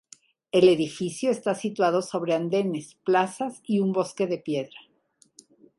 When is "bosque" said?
3.93-4.25